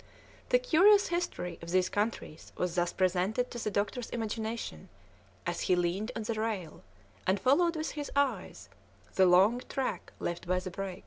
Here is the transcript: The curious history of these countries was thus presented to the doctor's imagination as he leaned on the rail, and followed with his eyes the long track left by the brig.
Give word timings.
The 0.49 0.57
curious 0.57 1.09
history 1.09 1.59
of 1.61 1.69
these 1.69 1.87
countries 1.87 2.51
was 2.57 2.73
thus 2.73 2.91
presented 2.91 3.51
to 3.51 3.63
the 3.63 3.69
doctor's 3.69 4.09
imagination 4.09 4.89
as 5.45 5.61
he 5.61 5.75
leaned 5.75 6.11
on 6.15 6.23
the 6.23 6.33
rail, 6.41 6.81
and 7.27 7.39
followed 7.39 7.75
with 7.75 7.91
his 7.91 8.09
eyes 8.15 8.67
the 9.13 9.27
long 9.27 9.61
track 9.69 10.11
left 10.19 10.47
by 10.47 10.57
the 10.59 10.71
brig. 10.71 10.99